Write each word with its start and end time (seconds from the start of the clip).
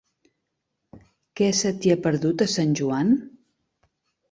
Què 1.41 1.51
se 1.59 1.73
t'hi 1.83 1.95
ha 1.95 1.99
perdut, 2.07 2.47
a 2.47 2.49
Sant 2.57 2.75
Joan? 2.83 3.15